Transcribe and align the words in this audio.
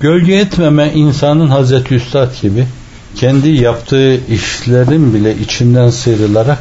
Gölge 0.00 0.34
etmeme 0.34 0.92
insanın 0.94 1.48
Hazreti 1.48 1.94
Üstad 1.94 2.42
gibi 2.42 2.66
kendi 3.14 3.48
yaptığı 3.48 4.32
işlerin 4.32 5.14
bile 5.14 5.38
içinden 5.38 5.90
sıyrılarak 5.90 6.58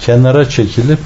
kenara 0.00 0.48
çekilip 0.48 0.98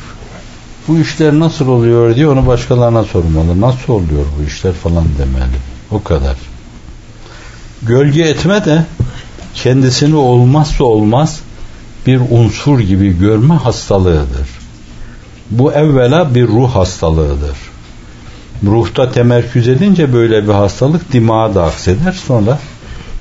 bu 0.88 0.98
işler 0.98 1.32
nasıl 1.32 1.68
oluyor 1.68 2.16
diye 2.16 2.28
onu 2.28 2.46
başkalarına 2.46 3.04
sormalı. 3.04 3.60
Nasıl 3.60 3.92
oluyor 3.92 4.24
bu 4.38 4.48
işler 4.48 4.72
falan 4.72 5.04
demeli. 5.18 5.58
O 5.90 6.02
kadar. 6.02 6.36
Gölge 7.82 8.22
etme 8.22 8.64
de 8.64 8.84
kendisini 9.54 10.16
olmazsa 10.16 10.84
olmaz 10.84 11.40
bir 12.06 12.20
unsur 12.30 12.80
gibi 12.80 13.18
görme 13.18 13.54
hastalığıdır. 13.54 14.48
Bu 15.50 15.72
evvela 15.72 16.34
bir 16.34 16.46
ruh 16.46 16.74
hastalığıdır. 16.74 17.56
Ruhta 18.66 19.12
temerküz 19.12 19.68
edince 19.68 20.12
böyle 20.12 20.48
bir 20.48 20.52
hastalık 20.52 21.12
dimağa 21.12 21.54
da 21.54 21.64
akseder. 21.64 22.12
Sonra 22.12 22.58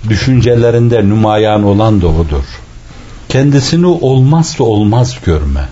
düşüncelerinde 0.09 1.03
nümayan 1.03 1.63
olan 1.63 2.01
da 2.01 2.07
odur. 2.07 2.43
Kendisini 3.29 3.85
olmazsa 3.85 4.63
olmaz 4.63 5.17
görme. 5.25 5.67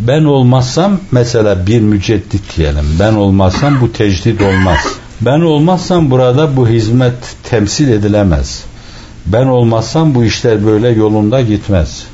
Ben 0.00 0.24
olmazsam 0.24 1.00
mesela 1.10 1.66
bir 1.66 1.80
müceddit 1.80 2.56
diyelim. 2.56 2.84
Ben 3.00 3.12
olmazsam 3.12 3.80
bu 3.80 3.92
tecdit 3.92 4.42
olmaz. 4.42 4.78
Ben 5.20 5.40
olmazsam 5.40 6.10
burada 6.10 6.56
bu 6.56 6.68
hizmet 6.68 7.36
temsil 7.42 7.88
edilemez. 7.88 8.64
Ben 9.26 9.46
olmazsam 9.46 10.14
bu 10.14 10.24
işler 10.24 10.66
böyle 10.66 10.88
yolunda 10.88 11.40
gitmez. 11.40 12.06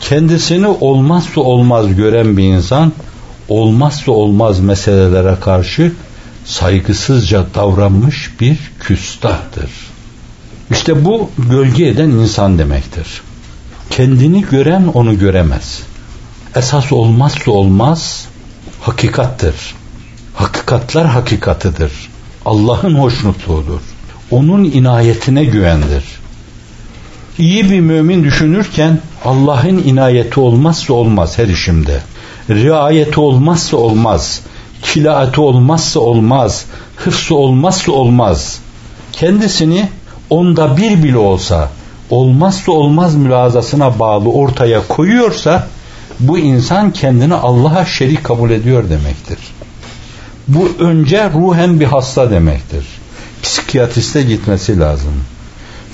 Kendisini 0.00 0.66
olmazsa 0.66 1.40
olmaz 1.40 1.96
gören 1.96 2.36
bir 2.36 2.44
insan 2.44 2.92
olmazsa 3.48 4.12
olmaz 4.12 4.60
meselelere 4.60 5.36
karşı 5.40 5.92
saygısızca 6.44 7.46
davranmış 7.54 8.40
bir 8.40 8.58
küstahdır. 8.80 9.70
İşte 10.70 11.04
bu 11.04 11.30
gölge 11.50 11.86
eden 11.86 12.10
insan 12.10 12.58
demektir. 12.58 13.06
Kendini 13.90 14.44
gören 14.50 14.86
onu 14.94 15.18
göremez. 15.18 15.82
Esas 16.56 16.92
olmazsa 16.92 17.50
olmaz 17.50 18.26
hakikattır. 18.80 19.54
Hakikatler 20.34 21.04
hakikatıdır. 21.04 21.92
Allah'ın 22.44 22.94
hoşnutluğudur. 22.94 23.80
Onun 24.30 24.64
inayetine 24.64 25.44
güvendir. 25.44 26.04
İyi 27.38 27.70
bir 27.70 27.80
mümin 27.80 28.24
düşünürken 28.24 29.00
Allah'ın 29.26 29.78
inayeti 29.78 30.40
olmazsa 30.40 30.92
olmaz 30.92 31.38
her 31.38 31.48
işimde. 31.48 32.00
Riayeti 32.50 33.20
olmazsa 33.20 33.76
olmaz. 33.76 34.40
Kilaati 34.82 35.40
olmazsa 35.40 36.00
olmaz. 36.00 36.64
Hıfzı 36.96 37.34
olmazsa 37.34 37.92
olmaz. 37.92 38.58
Kendisini 39.12 39.88
onda 40.30 40.76
bir 40.76 41.02
bile 41.02 41.18
olsa 41.18 41.70
olmazsa 42.10 42.72
olmaz 42.72 43.14
mülazasına 43.14 43.98
bağlı 43.98 44.28
ortaya 44.28 44.88
koyuyorsa 44.88 45.66
bu 46.20 46.38
insan 46.38 46.92
kendini 46.92 47.34
Allah'a 47.34 47.84
şerik 47.84 48.24
kabul 48.24 48.50
ediyor 48.50 48.90
demektir. 48.90 49.38
Bu 50.48 50.68
önce 50.78 51.30
ruhen 51.30 51.80
bir 51.80 51.84
hasta 51.84 52.30
demektir. 52.30 52.86
Psikiyatriste 53.42 54.22
gitmesi 54.22 54.78
lazım. 54.78 55.14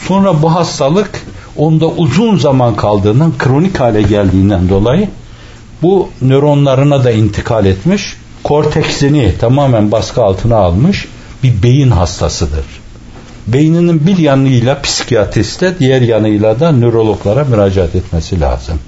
Sonra 0.09 0.43
bu 0.43 0.55
hastalık 0.55 1.23
onda 1.57 1.87
uzun 1.87 2.37
zaman 2.37 2.77
kaldığından, 2.77 3.33
kronik 3.39 3.81
hale 3.81 4.03
geldiğinden 4.03 4.69
dolayı 4.69 5.09
bu 5.83 6.09
nöronlarına 6.23 7.05
da 7.05 7.11
intikal 7.11 7.67
etmiş, 7.67 8.17
korteksini 8.43 9.35
tamamen 9.39 9.93
baskı 9.93 10.23
altına 10.23 10.57
almış 10.57 11.09
bir 11.43 11.63
beyin 11.63 11.91
hastasıdır. 11.91 12.65
Beyninin 13.47 14.07
bir 14.07 14.19
yanıyla 14.19 14.83
psikiyatriste, 14.83 15.79
diğer 15.79 16.01
yanıyla 16.01 16.61
da 16.61 16.73
nörologlara 16.73 17.45
müracaat 17.45 17.95
etmesi 17.95 18.41
lazım. 18.41 18.79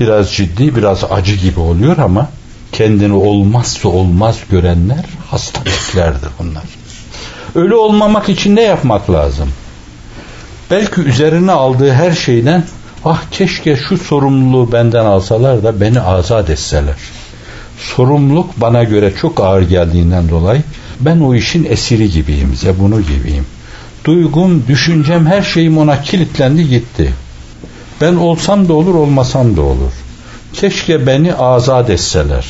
Biraz 0.00 0.32
ciddi, 0.32 0.76
biraz 0.76 1.04
acı 1.10 1.34
gibi 1.34 1.60
oluyor 1.60 1.98
ama 1.98 2.28
kendini 2.72 3.12
olmazsa 3.12 3.88
olmaz 3.88 4.38
görenler 4.50 5.04
hastalıklardır 5.30 6.30
bunlar. 6.38 6.64
Öyle 7.54 7.74
olmamak 7.74 8.28
için 8.28 8.56
ne 8.56 8.62
yapmak 8.62 9.10
lazım? 9.10 9.48
Belki 10.70 11.00
üzerine 11.00 11.52
aldığı 11.52 11.92
her 11.92 12.12
şeyden 12.12 12.64
ah 13.04 13.22
keşke 13.30 13.76
şu 13.76 13.98
sorumluluğu 13.98 14.72
benden 14.72 15.04
alsalar 15.04 15.62
da 15.62 15.80
beni 15.80 16.00
azat 16.00 16.50
etseler. 16.50 16.94
Sorumluluk 17.78 18.60
bana 18.60 18.84
göre 18.84 19.12
çok 19.20 19.40
ağır 19.40 19.62
geldiğinden 19.62 20.28
dolayı 20.28 20.62
ben 21.00 21.20
o 21.20 21.34
işin 21.34 21.64
esiri 21.64 22.10
gibiyim, 22.10 22.54
zebunu 22.56 23.00
gibiyim. 23.02 23.46
Duygum, 24.04 24.64
düşüncem, 24.68 25.26
her 25.26 25.42
şeyim 25.42 25.78
ona 25.78 26.02
kilitlendi 26.02 26.68
gitti. 26.68 27.12
Ben 28.00 28.14
olsam 28.14 28.68
da 28.68 28.72
olur, 28.72 28.94
olmasam 28.94 29.56
da 29.56 29.62
olur. 29.62 29.92
Keşke 30.52 31.06
beni 31.06 31.34
azat 31.34 31.90
etseler. 31.90 32.46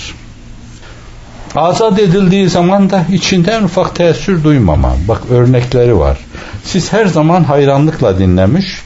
Azat 1.57 1.99
edildiği 1.99 2.49
zaman 2.49 2.91
da 2.91 3.05
içinden 3.13 3.63
ufak 3.63 3.95
teessür 3.95 4.45
duymama. 4.45 4.93
Bak 5.09 5.23
örnekleri 5.31 5.99
var. 5.99 6.19
Siz 6.65 6.93
her 6.93 7.07
zaman 7.07 7.45
hayranlıkla 7.45 8.19
dinlemiş 8.19 8.83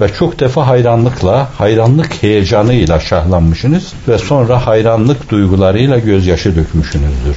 ve 0.00 0.14
çok 0.18 0.40
defa 0.40 0.66
hayranlıkla, 0.66 1.48
hayranlık 1.58 2.22
heyecanıyla 2.22 3.00
şahlanmışsınız 3.00 3.92
ve 4.08 4.18
sonra 4.18 4.66
hayranlık 4.66 5.30
duygularıyla 5.30 5.98
gözyaşı 5.98 6.56
dökmüşsünüzdür. 6.56 7.36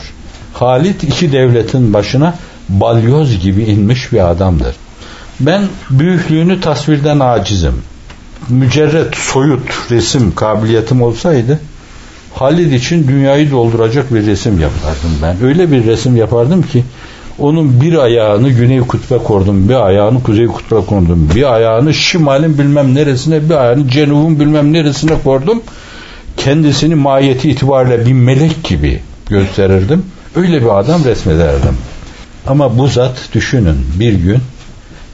Halit 0.53 1.03
iki 1.03 1.31
devletin 1.31 1.93
başına 1.93 2.33
balyoz 2.69 3.39
gibi 3.39 3.63
inmiş 3.63 4.11
bir 4.11 4.29
adamdır. 4.31 4.75
Ben 5.39 5.61
büyüklüğünü 5.89 6.61
tasvirden 6.61 7.19
acizim. 7.19 7.81
Mücerret, 8.49 9.15
soyut 9.15 9.91
resim 9.91 10.35
kabiliyetim 10.35 11.01
olsaydı 11.01 11.59
Halid 12.39 12.71
için 12.71 13.07
dünyayı 13.07 13.51
dolduracak 13.51 14.13
bir 14.13 14.25
resim 14.25 14.59
yapardım 14.59 15.11
ben. 15.21 15.35
Öyle 15.43 15.71
bir 15.71 15.85
resim 15.85 16.15
yapardım 16.15 16.61
ki 16.61 16.83
onun 17.39 17.81
bir 17.81 17.97
ayağını 17.97 18.49
güney 18.49 18.79
kutba 18.79 19.17
kordum, 19.17 19.69
bir 19.69 19.85
ayağını 19.85 20.23
kuzey 20.23 20.47
kutba 20.47 20.85
kordum, 20.85 21.29
bir 21.35 21.53
ayağını 21.53 21.93
şimalin 21.93 22.57
bilmem 22.57 22.95
neresine, 22.95 23.49
bir 23.49 23.55
ayağını 23.55 23.89
cenubun 23.89 24.39
bilmem 24.39 24.73
neresine 24.73 25.21
kordum. 25.23 25.61
Kendisini 26.37 26.95
mahiyeti 26.95 27.49
itibariyle 27.49 28.05
bir 28.05 28.13
melek 28.13 28.63
gibi 28.63 28.99
gösterirdim. 29.29 30.05
Öyle 30.35 30.61
bir 30.61 30.79
adam 30.79 31.05
resmederdim. 31.05 31.77
Ama 32.47 32.77
bu 32.77 32.87
zat 32.87 33.29
düşünün 33.33 33.77
bir 33.99 34.13
gün 34.13 34.39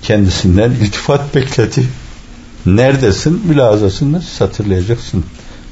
kendisinden 0.01 0.71
iltifat 0.71 1.35
bekledi. 1.35 1.83
Neredesin? 2.65 3.41
Mülazasını 3.47 4.21
hatırlayacaksın. 4.39 5.23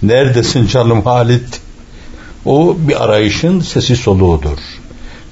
Neredesin 0.04 0.68
canım 0.68 1.02
Halit? 1.02 1.62
O 2.46 2.78
bir 2.80 3.04
arayışın 3.04 3.60
sesi 3.60 3.96
soluğudur. 3.96 4.58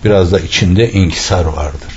Biraz 0.06 0.31
da 0.31 0.40
içinde 0.40 0.91
inkisar 0.91 1.46
vardır. 1.46 1.94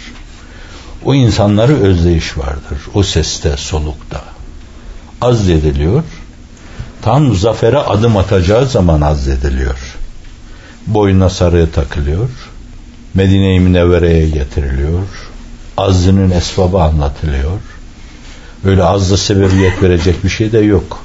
O 1.05 1.15
insanları 1.15 1.83
özleyiş 1.83 2.39
vardır. 2.39 2.79
O 2.95 3.03
seste, 3.03 3.57
solukta. 3.57 4.25
Azdediliyor. 5.21 6.03
Tam 7.03 7.35
zafere 7.35 7.79
adım 7.79 8.17
atacağı 8.17 8.67
zaman 8.67 9.01
azdediliyor. 9.01 9.97
Boynuna 10.87 11.31
sarığı 11.31 11.71
takılıyor. 11.71 12.29
Medine-i 13.15 13.61
Münevvere'ye 13.61 14.29
getiriliyor. 14.29 15.03
Azdının 15.77 16.31
esbabı 16.31 16.83
anlatılıyor. 16.83 17.61
Öyle 18.65 18.85
azlı 18.85 19.19
sebebiyet 19.19 19.83
verecek 19.83 20.25
bir 20.25 20.29
şey 20.29 20.53
de 20.53 20.59
yok. 20.59 21.05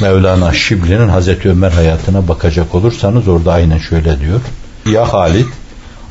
Mevlana 0.00 0.52
Şibli'nin 0.52 1.08
Hazreti 1.08 1.50
Ömer 1.50 1.70
hayatına 1.70 2.28
bakacak 2.28 2.74
olursanız 2.74 3.28
orada 3.28 3.52
aynen 3.52 3.78
şöyle 3.78 4.20
diyor. 4.20 4.40
Ya 4.86 5.12
Halit 5.12 5.48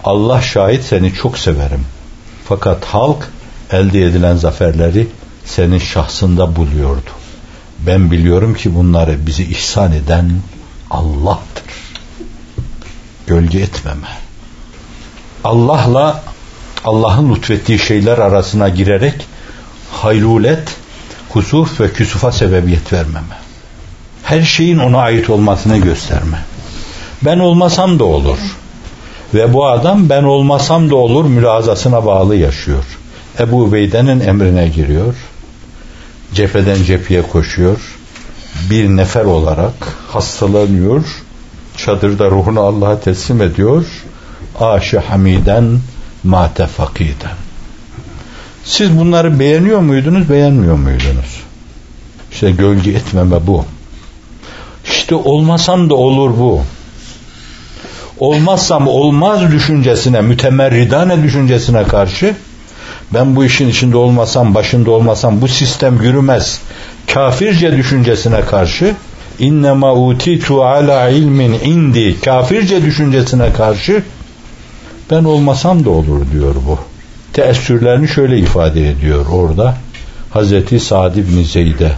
Allah 0.04 0.42
şahit 0.42 0.84
seni 0.84 1.14
çok 1.14 1.38
severim. 1.38 1.86
Fakat 2.46 2.86
halk 2.86 3.30
elde 3.72 4.04
edilen 4.04 4.36
zaferleri 4.36 5.08
senin 5.46 5.80
şahsında 5.80 6.56
buluyordu. 6.56 7.10
Ben 7.80 8.12
biliyorum 8.12 8.54
ki 8.54 8.76
bunları 8.76 9.28
bizi 9.28 9.44
ihsan 9.44 9.92
eden 9.92 10.32
Allah'tır. 10.90 11.64
Gölge 13.28 13.60
etmeme. 13.60 14.08
Allah'la 15.44 16.24
Allah'ın 16.86 17.36
lütfettiği 17.36 17.80
şeyler 17.80 18.18
arasına 18.18 18.70
girerek 18.70 19.28
haylulet, 19.92 20.76
kusuf 21.30 21.82
ve 21.82 21.94
küsufa 21.94 22.32
sebebiyet 22.32 22.94
vermeme 22.94 23.39
her 24.30 24.42
şeyin 24.42 24.78
ona 24.78 24.98
ait 24.98 25.30
olmasını 25.30 25.78
gösterme. 25.78 26.38
Ben 27.22 27.40
olmasam 27.40 28.00
da 28.00 28.04
olur. 28.04 28.38
Ve 29.34 29.54
bu 29.54 29.68
adam 29.68 30.10
ben 30.10 30.24
olmasam 30.24 30.90
da 30.90 30.96
olur 30.96 31.26
mülazasına 31.26 32.06
bağlı 32.06 32.36
yaşıyor. 32.36 32.84
Ebu 33.40 33.62
Ubeyde'nin 33.62 34.20
emrine 34.20 34.68
giriyor. 34.68 35.16
Cepheden 36.34 36.84
cepheye 36.84 37.22
koşuyor. 37.22 37.98
Bir 38.70 38.88
nefer 38.90 39.26
olarak 39.26 39.74
hastalanıyor. 40.08 41.04
Çadırda 41.78 42.32
ruhunu 42.32 42.60
Allah'a 42.60 43.00
teslim 43.00 43.42
ediyor. 43.42 43.86
Aşı 44.60 45.00
hamiden 45.00 45.80
mate 46.24 46.68
fakiden. 46.68 47.36
Siz 48.64 49.00
bunları 49.00 49.40
beğeniyor 49.40 49.80
muydunuz, 49.80 50.30
beğenmiyor 50.30 50.76
muydunuz? 50.76 51.42
İşte 52.32 52.52
gölge 52.52 52.92
etmeme 52.92 53.48
bu. 53.48 53.66
İşte 54.90 55.16
olmasam 55.16 55.90
da 55.90 55.96
olur 55.96 56.30
bu. 56.40 56.62
Olmazsam 58.20 58.88
olmaz 58.88 59.52
düşüncesine, 59.52 60.22
mütemerridane 60.22 61.24
düşüncesine 61.24 61.84
karşı 61.84 62.36
ben 63.14 63.36
bu 63.36 63.46
işin 63.46 63.70
içinde 63.70 63.98
olmasam, 63.98 64.56
başında 64.56 64.92
olmasam 64.92 65.42
bu 65.42 65.48
sistem 65.48 66.02
yürümez. 66.02 66.60
Kafirce 67.14 67.78
düşüncesine 67.78 68.42
karşı 68.42 68.96
innema 69.40 69.94
utitu 69.94 70.64
ala 70.64 71.10
ilmin 71.10 71.54
indi 71.54 72.22
kafirce 72.22 72.86
düşüncesine 72.86 73.54
karşı 73.54 74.04
ben 75.12 75.24
olmasam 75.24 75.86
da 75.86 75.90
olur 75.90 76.32
diyor 76.32 76.56
bu. 76.68 76.80
Teessürlerini 77.34 78.08
şöyle 78.08 78.38
ifade 78.38 78.90
ediyor 78.90 79.26
orada. 79.32 79.78
Hazreti 80.30 80.80
Sa'd 80.80 81.16
ibn 81.16 81.44
Zeyd'e 81.44 81.92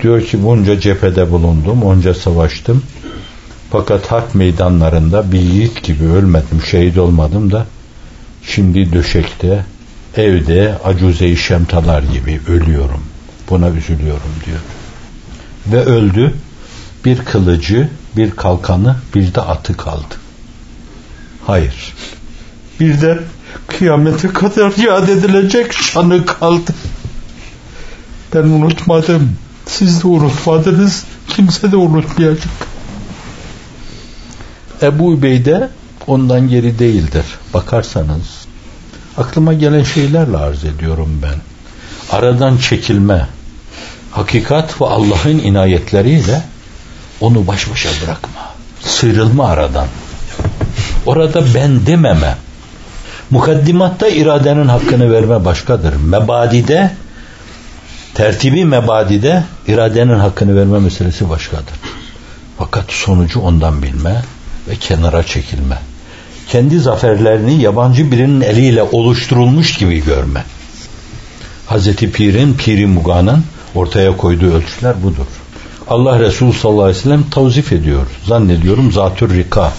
diyor 0.00 0.22
ki 0.22 0.44
bunca 0.44 0.80
cephede 0.80 1.30
bulundum, 1.30 1.82
onca 1.82 2.14
savaştım. 2.14 2.82
Fakat 3.70 4.06
harp 4.06 4.34
meydanlarında 4.34 5.32
bir 5.32 5.40
yiğit 5.40 5.82
gibi 5.82 6.04
ölmedim, 6.04 6.62
şehit 6.70 6.98
olmadım 6.98 7.52
da 7.52 7.66
şimdi 8.42 8.92
döşekte, 8.92 9.64
evde 10.16 10.78
acuze-i 10.84 11.36
şemtalar 11.36 12.02
gibi 12.02 12.40
ölüyorum. 12.48 13.02
Buna 13.50 13.68
üzülüyorum 13.68 14.32
diyor. 14.46 14.58
Ve 15.66 15.84
öldü. 15.90 16.34
Bir 17.04 17.18
kılıcı, 17.18 17.88
bir 18.16 18.30
kalkanı, 18.30 18.96
bir 19.14 19.34
de 19.34 19.40
atı 19.40 19.76
kaldı. 19.76 20.14
Hayır. 21.46 21.94
Bir 22.80 23.00
de 23.00 23.18
kıyamete 23.66 24.28
kadar 24.28 24.72
yad 24.76 25.08
edilecek 25.08 25.72
şanı 25.72 26.26
kaldı. 26.26 26.74
Ben 28.34 28.42
unutmadım. 28.42 29.36
Siz 29.78 30.02
de 30.02 30.06
unutmadınız. 30.06 31.04
Kimse 31.28 31.72
de 31.72 31.76
unutmayacak. 31.76 32.48
Ebu 34.82 35.14
Übeyde 35.14 35.68
ondan 36.06 36.48
geri 36.48 36.78
değildir. 36.78 37.24
Bakarsanız 37.54 38.46
aklıma 39.16 39.52
gelen 39.52 39.82
şeylerle 39.82 40.36
arz 40.36 40.64
ediyorum 40.64 41.20
ben. 41.22 41.34
Aradan 42.16 42.58
çekilme, 42.58 43.26
hakikat 44.10 44.80
ve 44.80 44.84
Allah'ın 44.86 45.38
inayetleriyle 45.38 46.42
onu 47.20 47.46
baş 47.46 47.70
başa 47.70 47.88
bırakma. 48.04 48.50
Sıyrılma 48.80 49.48
aradan. 49.48 49.86
Orada 51.06 51.44
ben 51.54 51.86
dememe. 51.86 52.36
Mukaddimatta 53.30 54.08
iradenin 54.08 54.68
hakkını 54.68 55.12
verme 55.12 55.44
başkadır. 55.44 55.94
Mebadide 55.96 56.90
tertibi 58.14 58.64
mebadide 58.64 59.44
iradenin 59.66 60.18
hakkını 60.18 60.56
verme 60.56 60.78
meselesi 60.78 61.30
başkadır. 61.30 61.74
Fakat 62.58 62.84
sonucu 62.88 63.40
ondan 63.40 63.82
bilme 63.82 64.22
ve 64.68 64.76
kenara 64.76 65.22
çekilme. 65.22 65.78
Kendi 66.48 66.78
zaferlerini 66.78 67.62
yabancı 67.62 68.12
birinin 68.12 68.40
eliyle 68.40 68.82
oluşturulmuş 68.82 69.74
gibi 69.74 70.04
görme. 70.04 70.44
Hazreti 71.66 72.12
Pir'in, 72.12 72.54
Piri 72.54 72.86
Muga'nın 72.86 73.44
ortaya 73.74 74.16
koyduğu 74.16 74.54
ölçüler 74.54 75.02
budur. 75.02 75.26
Allah 75.88 76.20
Resulü 76.20 76.52
sallallahu 76.52 76.82
aleyhi 76.82 76.98
ve 76.98 77.02
sellem 77.02 77.30
tavzif 77.30 77.72
ediyor. 77.72 78.06
Zannediyorum 78.26 78.92
zatür 78.92 79.34
rika. 79.34 79.72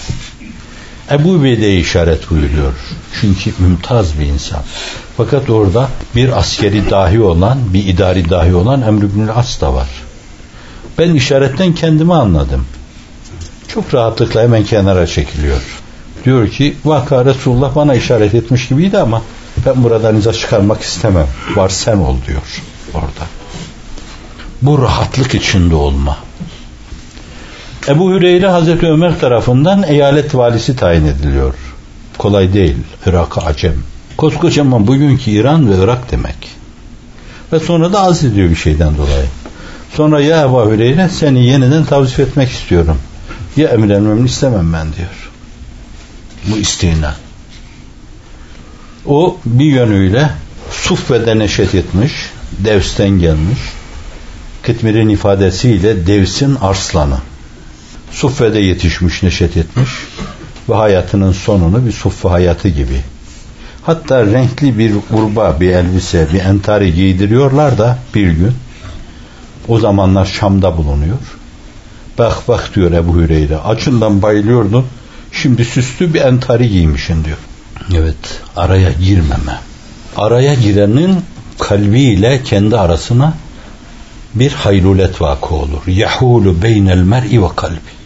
Ebu 1.10 1.44
Beyde'ye 1.44 1.80
işaret 1.80 2.30
buyuruyor. 2.30 2.72
Çünkü 3.20 3.52
mümtaz 3.58 4.18
bir 4.18 4.26
insan. 4.26 4.60
Fakat 5.16 5.50
orada 5.50 5.88
bir 6.16 6.38
askeri 6.38 6.90
dahi 6.90 7.20
olan, 7.20 7.58
bir 7.74 7.86
idari 7.86 8.30
dahi 8.30 8.54
olan 8.54 8.82
Emr 8.82 9.02
ibn 9.02 9.28
As 9.28 9.60
da 9.60 9.74
var. 9.74 9.88
Ben 10.98 11.14
işaretten 11.14 11.74
kendimi 11.74 12.14
anladım. 12.14 12.66
Çok 13.68 13.94
rahatlıkla 13.94 14.42
hemen 14.42 14.64
kenara 14.64 15.06
çekiliyor. 15.06 15.62
Diyor 16.24 16.48
ki 16.48 16.76
vaka 16.84 17.24
Resulullah 17.24 17.74
bana 17.74 17.94
işaret 17.94 18.34
etmiş 18.34 18.68
gibiydi 18.68 18.98
ama 18.98 19.22
ben 19.66 19.84
buradan 19.84 20.16
iza 20.16 20.32
çıkarmak 20.32 20.82
istemem. 20.82 21.26
Var 21.56 21.68
sen 21.68 21.96
ol 21.96 22.16
diyor 22.26 22.42
orada. 22.94 23.26
Bu 24.62 24.82
rahatlık 24.82 25.34
içinde 25.34 25.74
olma. 25.74 26.16
Ebu 27.88 28.14
Hüreyre 28.14 28.46
Hazreti 28.46 28.86
Ömer 28.86 29.20
tarafından 29.20 29.82
eyalet 29.82 30.34
valisi 30.34 30.76
tayin 30.76 31.06
ediliyor. 31.06 31.54
Kolay 32.18 32.52
değil. 32.52 32.76
Irak'a 33.06 33.40
acem. 33.40 33.74
Koskocaman 34.16 34.86
bugünkü 34.86 35.30
İran 35.30 35.70
ve 35.70 35.84
Irak 35.84 36.10
demek. 36.10 36.36
Ve 37.52 37.60
sonra 37.60 37.92
da 37.92 38.02
az 38.02 38.24
ediyor 38.24 38.50
bir 38.50 38.56
şeyden 38.56 38.96
dolayı. 38.96 39.26
Sonra 39.94 40.20
ya 40.20 40.42
Ebu 40.42 40.70
Hüreyre 40.70 41.08
seni 41.08 41.46
yeniden 41.46 41.84
tavzif 41.84 42.20
etmek 42.20 42.50
istiyorum. 42.50 42.98
Ya 43.56 43.68
emir 43.68 43.90
emrin 43.90 44.26
istemem 44.26 44.72
ben 44.72 44.86
diyor. 44.92 45.30
Bu 46.46 46.58
isteğine. 46.58 47.10
O 49.06 49.36
bir 49.46 49.64
yönüyle 49.64 50.30
Suffe'de 50.70 51.38
neşet 51.38 51.74
etmiş, 51.74 52.12
Devs'ten 52.58 53.10
gelmiş. 53.10 53.58
Kıtmir'in 54.62 55.08
ifadesiyle 55.08 56.06
Devs'in 56.06 56.54
arslanı. 56.54 57.16
Suffe'de 58.14 58.58
yetişmiş, 58.58 59.22
neşet 59.22 59.56
etmiş 59.56 59.90
ve 60.68 60.74
hayatının 60.74 61.32
sonunu 61.32 61.86
bir 61.86 61.92
suffe 61.92 62.28
hayatı 62.28 62.68
gibi. 62.68 63.00
Hatta 63.82 64.26
renkli 64.26 64.78
bir 64.78 64.94
urba, 65.12 65.56
bir 65.60 65.70
elbise, 65.70 66.28
bir 66.32 66.40
entari 66.40 66.94
giydiriyorlar 66.94 67.78
da 67.78 67.98
bir 68.14 68.30
gün 68.30 68.52
o 69.68 69.78
zamanlar 69.78 70.24
Şam'da 70.24 70.76
bulunuyor. 70.76 71.18
Bak 72.18 72.48
bak 72.48 72.70
diyor 72.74 72.92
Ebu 72.92 73.16
Hüreyre. 73.16 73.56
Açından 73.56 74.22
bayılıyordun. 74.22 74.86
Şimdi 75.32 75.64
süslü 75.64 76.14
bir 76.14 76.20
entari 76.20 76.68
giymişsin 76.68 77.24
diyor. 77.24 77.38
Evet 77.94 78.40
araya 78.56 78.92
girmeme. 78.92 79.58
Araya 80.16 80.54
girenin 80.54 81.20
kalbiyle 81.58 82.42
kendi 82.42 82.76
arasına 82.76 83.34
bir 84.34 84.52
haylulet 84.52 85.20
vakı 85.20 85.54
olur. 85.54 85.86
Yahulu 85.86 86.62
beynel 86.62 86.98
mer'i 86.98 87.42
ve 87.42 87.46
kalbi. 87.56 88.03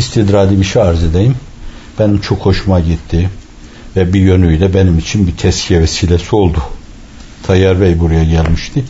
İstidradi 0.00 0.60
bir 0.60 0.64
şey 0.64 0.82
arz 0.82 1.04
edeyim. 1.04 1.34
Benim 1.98 2.20
çok 2.20 2.38
hoşuma 2.38 2.80
gitti. 2.80 3.30
Ve 3.96 4.12
bir 4.12 4.20
yönüyle 4.20 4.74
benim 4.74 4.98
için 4.98 5.26
bir 5.26 5.36
teskiye 5.36 5.80
vesilesi 5.80 6.36
oldu. 6.36 6.58
Tayyar 7.42 7.80
Bey 7.80 8.00
buraya 8.00 8.24
gelmişti. 8.24 8.84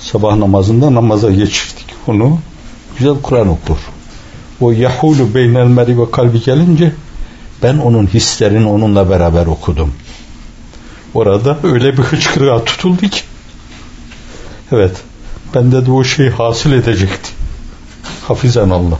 Sabah 0.00 0.36
namazında 0.36 0.94
namaza 0.94 1.30
geçirdik 1.30 1.86
onu. 2.06 2.38
Güzel 2.98 3.14
Kur'an 3.22 3.48
okur. 3.48 3.76
O 4.60 4.70
yahulu 4.70 5.34
beynel 5.34 5.66
meri 5.66 6.00
ve 6.00 6.10
kalbi 6.10 6.42
gelince 6.42 6.92
ben 7.62 7.78
onun 7.78 8.06
hislerini 8.06 8.66
onunla 8.66 9.10
beraber 9.10 9.46
okudum. 9.46 9.92
Orada 11.14 11.58
öyle 11.62 11.92
bir 11.92 12.02
hıçkırığa 12.02 12.64
tutuldu 12.64 13.08
ki 13.08 13.20
evet 14.72 14.96
bende 15.54 15.86
de 15.86 15.90
o 15.90 16.04
şey 16.04 16.28
hasıl 16.28 16.72
edecekti. 16.72 17.30
Hafizan 18.28 18.70
Allah. 18.70 18.98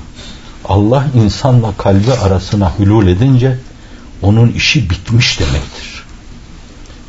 Allah 0.65 1.07
insanla 1.15 1.73
kalbi 1.79 2.13
arasına 2.13 2.73
hülul 2.79 3.07
edince 3.07 3.59
onun 4.23 4.53
işi 4.53 4.91
bitmiş 4.91 5.41
demektir. 5.41 6.05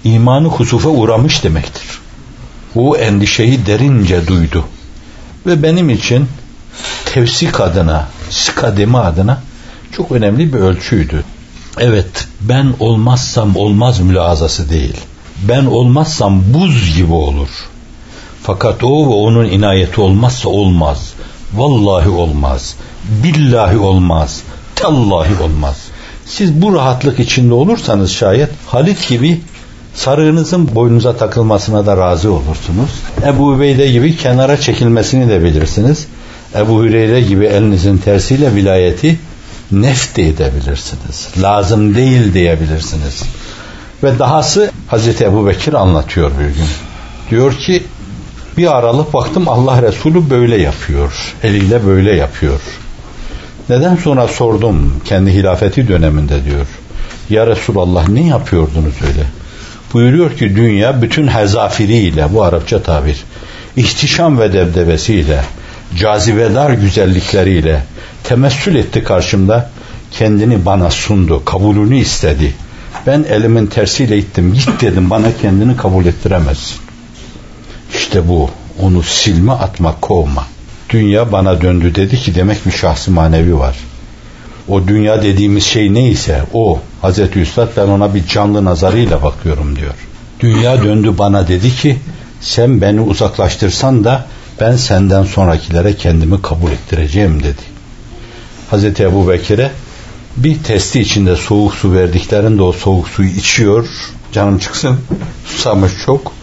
İmanı 0.03 0.47
husufa 0.47 0.89
uğramış 0.89 1.43
demektir. 1.43 1.87
O 2.75 2.95
endişeyi 2.95 3.65
derince 3.65 4.27
duydu. 4.27 4.65
Ve 5.45 5.63
benim 5.63 5.89
için 5.89 6.27
tevsik 7.05 7.59
adına, 7.59 8.07
skademi 8.29 8.97
adına 8.97 9.41
çok 9.91 10.11
önemli 10.11 10.53
bir 10.53 10.59
ölçüydü. 10.59 11.23
Evet, 11.79 12.27
ben 12.41 12.73
olmazsam 12.79 13.55
olmaz 13.55 13.99
mülazası 13.99 14.69
değil. 14.69 14.97
Ben 15.47 15.65
olmazsam 15.65 16.53
buz 16.53 16.95
gibi 16.95 17.13
olur. 17.13 17.49
Fakat 18.43 18.83
o 18.83 18.89
ve 18.89 19.13
onun 19.13 19.45
inayeti 19.45 20.01
olmazsa 20.01 20.49
olmaz. 20.49 21.13
Vallahi 21.53 22.09
olmaz. 22.09 22.75
Billahi 23.23 23.77
olmaz. 23.77 24.41
Tallahi 24.75 25.43
olmaz. 25.43 25.77
Siz 26.25 26.61
bu 26.61 26.75
rahatlık 26.75 27.19
içinde 27.19 27.53
olursanız 27.53 28.11
şayet 28.11 28.49
Halit 28.67 29.09
gibi 29.09 29.41
sarığınızın 29.93 30.75
boynunuza 30.75 31.17
takılmasına 31.17 31.85
da 31.85 31.97
razı 31.97 32.31
olursunuz. 32.31 32.89
Ebu 33.25 33.55
Übeyde 33.55 33.91
gibi 33.91 34.17
kenara 34.17 34.57
çekilmesini 34.57 35.29
de 35.29 35.43
bilirsiniz. 35.43 36.07
Ebu 36.55 36.83
Hüreyre 36.83 37.21
gibi 37.21 37.45
elinizin 37.45 37.97
tersiyle 37.97 38.55
vilayeti 38.55 39.19
nef 39.71 40.15
de 40.15 40.27
edebilirsiniz. 40.27 41.27
Lazım 41.41 41.95
değil 41.95 42.33
diyebilirsiniz. 42.33 43.23
Ve 44.03 44.19
dahası 44.19 44.71
Hazreti 44.87 45.23
Ebu 45.23 45.47
Bekir 45.47 45.73
anlatıyor 45.73 46.31
bir 46.39 46.45
gün. 46.45 46.67
Diyor 47.29 47.53
ki 47.53 47.83
bir 48.57 48.77
aralık 48.77 49.13
baktım 49.13 49.47
Allah 49.47 49.81
Resulü 49.81 50.29
böyle 50.29 50.61
yapıyor. 50.61 51.35
Eliyle 51.43 51.85
böyle 51.85 52.15
yapıyor. 52.15 52.59
Neden 53.69 53.95
sonra 53.95 54.27
sordum 54.27 55.01
kendi 55.05 55.31
hilafeti 55.31 55.87
döneminde 55.87 56.45
diyor. 56.45 56.67
Ya 57.29 57.47
Resulallah 57.47 58.07
ne 58.07 58.27
yapıyordunuz 58.27 58.93
öyle? 59.01 59.25
Buyuruyor 59.93 60.37
ki 60.37 60.55
dünya 60.55 61.01
bütün 61.01 61.27
hezafiriyle 61.27 62.33
bu 62.33 62.43
Arapça 62.43 62.83
tabir 62.83 63.23
ihtişam 63.75 64.39
ve 64.39 64.53
debdebesiyle 64.53 65.41
cazibedar 65.95 66.71
güzellikleriyle 66.71 67.83
temessül 68.23 68.75
etti 68.75 69.03
karşımda 69.03 69.69
kendini 70.11 70.65
bana 70.65 70.89
sundu 70.89 71.45
kabulünü 71.45 71.97
istedi 71.97 72.53
ben 73.07 73.25
elimin 73.29 73.67
tersiyle 73.67 74.17
ittim 74.17 74.53
git 74.53 74.81
dedim 74.81 75.09
bana 75.09 75.27
kendini 75.41 75.77
kabul 75.77 76.05
ettiremezsin 76.05 76.80
işte 78.01 78.27
bu 78.27 78.49
onu 78.81 79.03
silme 79.03 79.51
atma 79.51 79.95
kovma 80.01 80.45
dünya 80.89 81.31
bana 81.31 81.61
döndü 81.61 81.95
dedi 81.95 82.17
ki 82.17 82.35
demek 82.35 82.65
bir 82.65 82.71
şahsı 82.71 83.11
manevi 83.11 83.59
var 83.59 83.75
o 84.67 84.87
dünya 84.87 85.23
dediğimiz 85.23 85.63
şey 85.63 85.93
neyse 85.93 86.41
o 86.53 86.79
Hazreti 87.01 87.39
Üstad 87.39 87.69
ben 87.77 87.87
ona 87.87 88.15
bir 88.15 88.27
canlı 88.27 88.65
nazarıyla 88.65 89.23
bakıyorum 89.23 89.75
diyor. 89.75 89.93
Dünya 90.39 90.83
döndü 90.83 91.13
bana 91.17 91.47
dedi 91.47 91.75
ki 91.75 91.97
sen 92.41 92.81
beni 92.81 93.01
uzaklaştırsan 93.01 94.03
da 94.03 94.25
ben 94.61 94.75
senden 94.75 95.23
sonrakilere 95.23 95.95
kendimi 95.95 96.41
kabul 96.41 96.71
ettireceğim 96.71 97.43
dedi. 97.43 97.61
Hazreti 98.69 99.03
Ebu 99.03 99.29
Bekir'e 99.29 99.71
bir 100.37 100.63
testi 100.63 101.01
içinde 101.01 101.35
soğuk 101.35 101.73
su 101.73 101.93
verdiklerinde 101.93 102.61
o 102.61 102.71
soğuk 102.71 103.07
suyu 103.07 103.29
içiyor. 103.29 103.87
Canım 104.31 104.59
çıksın. 104.59 104.97
Susamış 105.45 105.91
çok. 106.05 106.40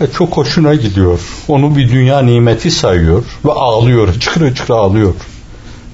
Ve 0.00 0.12
çok 0.12 0.36
hoşuna 0.36 0.74
gidiyor. 0.74 1.20
Onu 1.48 1.76
bir 1.76 1.88
dünya 1.88 2.20
nimeti 2.20 2.70
sayıyor 2.70 3.24
ve 3.44 3.52
ağlıyor. 3.52 4.20
Çıkır 4.20 4.54
çıkır 4.54 4.74
ağlıyor. 4.74 5.14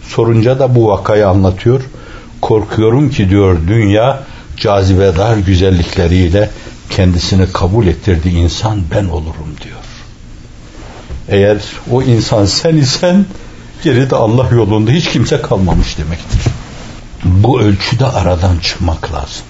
Sorunca 0.02 0.58
da 0.58 0.74
bu 0.74 0.88
vakayı 0.88 1.28
anlatıyor. 1.28 1.80
Korkuyorum 2.40 3.10
ki 3.10 3.30
diyor 3.30 3.58
dünya 3.68 4.22
cazibedar 4.56 5.36
güzellikleriyle 5.36 6.50
kendisini 6.90 7.52
kabul 7.52 7.86
ettirdi 7.86 8.28
insan 8.28 8.82
ben 8.94 9.04
olurum 9.04 9.54
diyor. 9.64 9.78
Eğer 11.28 11.58
o 11.90 12.02
insan 12.02 12.44
sen 12.44 12.76
isen 12.76 13.26
geride 13.82 14.16
Allah 14.16 14.48
yolunda 14.52 14.90
hiç 14.90 15.08
kimse 15.08 15.42
kalmamış 15.42 15.98
demektir. 15.98 16.52
Bu 17.24 17.60
ölçüde 17.60 18.06
aradan 18.06 18.58
çıkmak 18.58 19.12
lazım. 19.12 19.44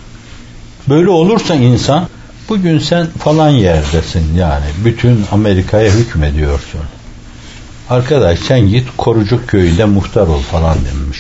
Böyle 0.89 1.11
olursa 1.11 1.55
insan 1.55 2.09
bugün 2.49 2.79
sen 2.79 3.07
falan 3.07 3.49
yerdesin 3.49 4.37
yani 4.37 4.65
bütün 4.85 5.25
Amerika'ya 5.33 5.91
hükmediyorsun. 5.91 6.81
Arkadaş 7.91 8.39
sen 8.39 8.69
git 8.69 8.87
Korucuk 8.97 9.49
köyünde 9.49 9.85
muhtar 9.85 10.27
ol 10.27 10.41
falan 10.41 10.77
demiş. 10.79 11.19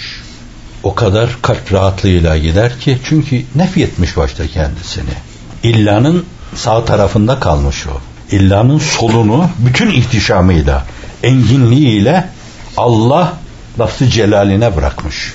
O 0.82 0.94
kadar 0.94 1.30
kalp 1.42 1.72
rahatlığıyla 1.72 2.38
gider 2.38 2.80
ki 2.80 2.98
çünkü 3.04 3.42
nefyetmiş 3.54 4.16
başta 4.16 4.46
kendisini. 4.46 5.14
İllanın 5.62 6.24
sağ 6.54 6.84
tarafında 6.84 7.40
kalmış 7.40 7.86
o. 7.86 8.00
İllanın 8.36 8.78
solunu 8.78 9.48
bütün 9.58 9.90
ihtişamıyla, 9.90 10.86
enginliğiyle 11.22 12.28
Allah 12.76 13.32
lafzı 13.78 14.10
celaline 14.10 14.76
bırakmış. 14.76 15.34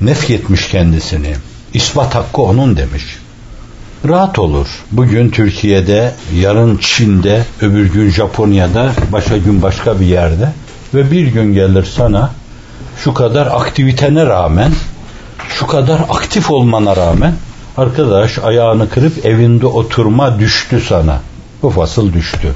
Nefyetmiş 0.00 0.68
kendisini. 0.68 1.34
İspat 1.74 2.14
hakkı 2.14 2.42
onun 2.42 2.76
demiş 2.76 3.04
rahat 4.08 4.38
olur. 4.38 4.66
Bugün 4.92 5.30
Türkiye'de, 5.30 6.12
yarın 6.34 6.76
Çin'de, 6.76 7.44
öbür 7.60 7.92
gün 7.92 8.10
Japonya'da, 8.10 8.92
başka 9.12 9.36
gün 9.36 9.62
başka 9.62 10.00
bir 10.00 10.06
yerde 10.06 10.52
ve 10.94 11.10
bir 11.10 11.26
gün 11.26 11.54
gelir 11.54 11.84
sana 11.96 12.30
şu 13.04 13.14
kadar 13.14 13.46
aktivitene 13.46 14.26
rağmen, 14.26 14.72
şu 15.48 15.66
kadar 15.66 16.00
aktif 16.08 16.50
olmana 16.50 16.96
rağmen 16.96 17.34
arkadaş 17.76 18.38
ayağını 18.38 18.90
kırıp 18.90 19.26
evinde 19.26 19.66
oturma 19.66 20.38
düştü 20.38 20.80
sana. 20.88 21.20
Bu 21.62 21.70
fasıl 21.70 22.12
düştü. 22.12 22.54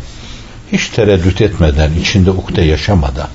Hiç 0.72 0.88
tereddüt 0.88 1.40
etmeden, 1.40 1.90
içinde 2.00 2.30
ukde 2.30 2.62
yaşamadan. 2.62 3.28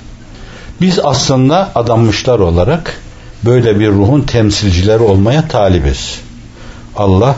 Biz 0.80 0.98
aslında 0.98 1.70
adanmışlar 1.74 2.38
olarak 2.38 3.00
böyle 3.44 3.80
bir 3.80 3.88
ruhun 3.88 4.20
temsilcileri 4.20 5.02
olmaya 5.02 5.48
talibiz. 5.48 6.20
Allah 6.96 7.36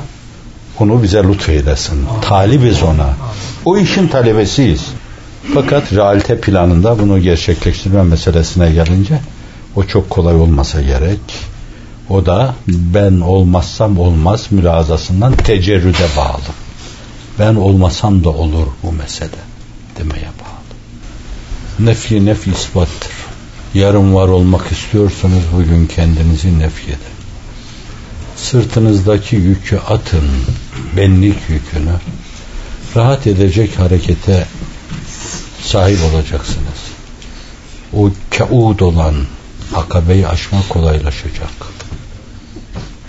onu 0.81 1.03
bize 1.03 1.23
lütfeylesin. 1.23 2.07
Talibiz 2.23 2.83
ona. 2.83 3.09
O 3.65 3.79
işin 3.79 4.09
talebesiyiz. 4.09 4.87
Fakat 5.55 5.93
realite 5.93 6.41
planında 6.41 6.99
bunu 6.99 7.19
gerçekleştirme 7.19 8.03
meselesine 8.03 8.73
gelince 8.73 9.21
o 9.77 9.85
çok 9.85 10.11
kolay 10.11 10.35
olmasa 10.35 10.83
gerek. 10.83 11.21
O 12.09 12.27
da 12.27 12.55
ben 12.69 13.21
olmazsam 13.21 13.99
olmaz 13.99 14.47
mülazasından 14.51 15.37
tecerrüde 15.37 16.07
bağlı. 16.17 16.53
Ben 17.39 17.55
olmasam 17.55 18.25
da 18.25 18.31
olur 18.31 18.67
bu 18.83 18.93
mesele 18.93 19.31
demeye 19.99 20.29
bağlı. 20.41 21.89
Nefi 21.89 22.27
nefi 22.27 22.51
ispattır. 22.51 23.13
Yarın 23.75 24.15
var 24.15 24.29
olmak 24.29 24.73
istiyorsanız 24.73 25.43
bugün 25.57 25.87
kendinizi 25.87 26.59
nefy 26.59 26.91
edin. 26.91 27.19
Sırtınızdaki 28.37 29.37
yükü 29.37 29.77
atın, 29.77 30.25
benlik 30.97 31.39
yükünü. 31.49 31.95
Rahat 32.97 33.27
edecek 33.27 33.79
harekete 33.79 34.47
sahip 35.63 35.99
olacaksınız. 36.13 36.81
O 37.93 38.11
kaud 38.39 38.81
olan 38.81 39.15
akabeyi 39.75 40.29
aşma 40.29 40.59
kolaylaşacak. 40.69 41.51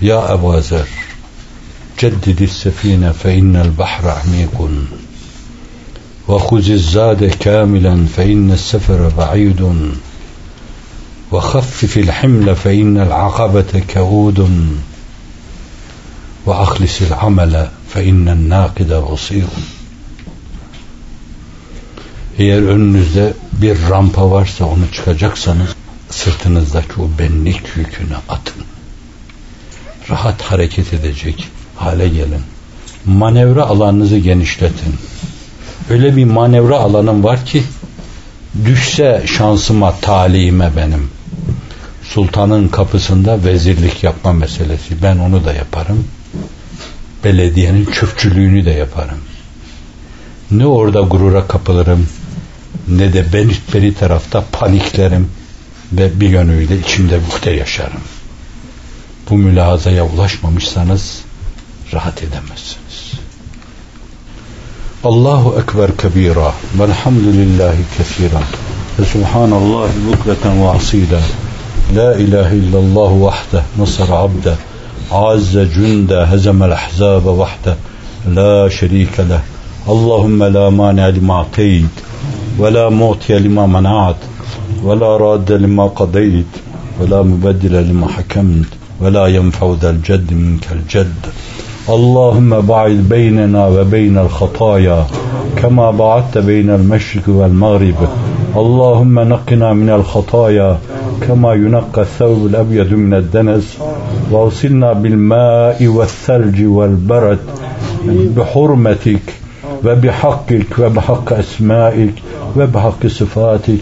Ya 0.01 0.27
Ebu 0.33 0.61
Zer 0.61 0.87
ceddidi 1.97 2.47
sefine 2.47 3.13
fe 3.13 3.35
innel 3.35 3.77
bahre 3.77 4.11
amikun 4.11 4.89
ve 6.29 6.33
huziz 6.33 6.91
zade 6.91 7.29
kamilen 7.29 8.07
fe 8.07 8.29
innes 8.29 8.61
sefere 8.61 9.17
ba'idun 9.17 9.97
ve 11.31 11.39
haffifil 11.39 12.07
himle 12.07 12.55
fe 12.55 12.73
innel 12.73 13.25
akabete 13.25 13.87
kaudun 13.87 14.79
ve 16.49 16.53
ahlisil 16.53 17.13
amele 17.21 17.67
fe 17.89 18.05
innen 18.05 18.49
nakide 18.49 19.11
basirun 19.11 19.63
eğer 22.39 22.61
önünüzde 22.61 23.33
bir 23.61 23.77
rampa 23.89 24.31
varsa 24.31 24.65
onu 24.65 24.91
çıkacaksanız 24.93 25.69
sırtınızdaki 26.09 27.01
o 27.01 27.09
benlik 27.19 27.61
yükünü 27.75 28.15
atın. 28.29 28.63
Rahat 30.09 30.41
hareket 30.41 30.93
edecek 30.93 31.47
hale 31.75 32.09
gelin. 32.09 32.41
Manevra 33.05 33.65
alanınızı 33.65 34.17
genişletin. 34.17 34.95
Öyle 35.89 36.15
bir 36.15 36.25
manevra 36.25 36.77
alanım 36.77 37.23
var 37.23 37.45
ki 37.45 37.63
düşse 38.65 39.23
şansıma, 39.37 39.95
talime 40.01 40.71
benim. 40.75 41.09
Sultanın 42.03 42.67
kapısında 42.67 43.43
vezirlik 43.45 44.03
yapma 44.03 44.33
meselesi. 44.33 45.03
Ben 45.03 45.17
onu 45.17 45.45
da 45.45 45.53
yaparım 45.53 46.05
belediyenin 47.23 47.85
çöpçülüğünü 47.85 48.65
de 48.65 48.71
yaparım. 48.71 49.19
Ne 50.51 50.65
orada 50.65 51.01
gurura 51.01 51.47
kapılırım 51.47 52.07
ne 52.87 53.13
de 53.13 53.25
ben 53.33 53.51
beri 53.73 53.93
tarafta 53.93 54.43
paniklerim 54.51 55.29
ve 55.91 56.19
bir 56.19 56.29
yönüyle 56.29 56.79
içimde 56.79 57.19
bukte 57.27 57.51
yaşarım. 57.51 58.01
Bu 59.29 59.37
mülazaya 59.37 60.05
ulaşmamışsanız 60.05 61.21
rahat 61.93 62.23
edemezsiniz. 62.23 63.11
Allahu 65.03 65.59
Ekber 65.61 65.97
kebira 65.97 66.53
velhamdülillahi 66.79 67.85
kesiran 67.97 68.43
ve 68.99 69.05
subhanallahi 69.05 69.91
bukreten 70.07 70.61
ve 70.61 70.69
asila 70.69 71.19
la 71.95 72.15
ilahe 72.15 72.55
illallah 72.55 73.21
vahde 73.21 73.63
nasar 73.77 74.09
abde 74.09 74.53
عز 75.11 75.57
جند 75.57 76.11
هزم 76.13 76.63
الأحزاب 76.63 77.25
وحده 77.25 77.75
لا 78.27 78.69
شريك 78.69 79.19
له. 79.19 79.41
اللهم 79.89 80.43
لا 80.43 80.69
مانع 80.69 81.07
لما 81.07 81.33
أعطيت 81.33 81.95
ولا 82.59 82.89
معطي 82.89 83.39
لما 83.39 83.65
منعت 83.65 84.15
ولا 84.83 85.17
راد 85.17 85.51
لما 85.51 85.85
قضيت 85.87 86.45
ولا 87.01 87.21
مبدل 87.21 87.89
لما 87.89 88.07
حكمت 88.07 88.67
ولا 89.01 89.27
ينفع 89.27 89.73
ذا 89.81 89.89
الجد 89.89 90.33
منك 90.33 90.67
الجد. 90.71 91.21
اللهم 91.89 92.61
بعد 92.61 92.91
بيننا 93.09 93.67
وبين 93.67 94.17
الخطايا 94.17 95.05
كما 95.55 95.91
بعدت 95.91 96.37
بين 96.37 96.69
المشرق 96.69 97.23
والمغرب. 97.27 98.09
اللهم 98.55 99.19
نقنا 99.19 99.73
من 99.73 99.89
الخطايا 99.89 100.77
كما 101.27 101.53
ينقى 101.53 102.01
الثوب 102.01 102.45
الأبيض 102.45 102.93
من 102.93 103.13
الدنس. 103.13 103.77
واغسلنا 104.31 104.93
بالماء 104.93 105.87
والثلج 105.87 106.65
والبرد 106.65 107.39
بحرمتك 108.05 109.21
وبحقك 109.85 110.79
وبحق 110.79 111.33
أسمائك 111.33 112.13
وبحق 112.57 113.07
صفاتك 113.07 113.79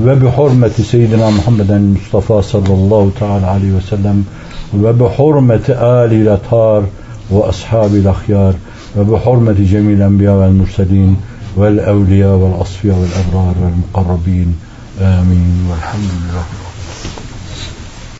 وبحرمة 0.00 0.70
سيدنا 0.82 1.30
محمد 1.30 1.70
المصطفى 1.70 2.42
صلى 2.42 2.74
الله 2.74 3.10
تعالى 3.20 3.46
عليه 3.46 3.72
وسلم 3.72 4.24
وبحرمة 4.82 5.66
آل 5.68 6.12
الأطهار 6.12 6.84
وأصحاب 7.30 7.94
الأخيار 7.94 8.54
وبحرمة 8.96 9.56
جميع 9.58 9.96
الأنبياء 9.96 10.34
والمرسلين 10.34 11.16
والأولياء 11.56 12.36
والأصفياء 12.36 12.96
والأبرار 12.96 13.54
والمقربين. 13.62 14.54
آمين. 15.00 15.66
والحمد 15.70 16.10
لله 16.20 16.69